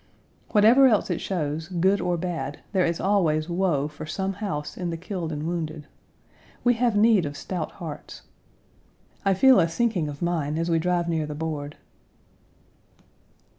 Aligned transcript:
Whatever 0.49 0.87
else 0.87 1.11
it 1.11 1.21
shows, 1.21 1.67
good 1.67 2.01
or 2.01 2.17
bad, 2.17 2.61
there 2.71 2.87
is 2.87 2.99
always 2.99 3.47
woe 3.47 3.87
for 3.87 4.07
some 4.07 4.33
house 4.41 4.75
in 4.75 4.89
the 4.89 4.97
killed 4.97 5.31
and 5.31 5.43
wounded. 5.43 5.85
We 6.63 6.73
have 6.73 6.95
need 6.95 7.23
of 7.23 7.37
stout 7.37 7.73
hearts. 7.73 8.23
I 9.23 9.35
feel 9.35 9.59
a 9.59 9.69
sinking 9.69 10.07
of 10.07 10.19
mine 10.19 10.57
as 10.57 10.71
we 10.71 10.79
drive 10.79 11.07
near 11.07 11.27
the 11.27 11.35
board. 11.35 11.77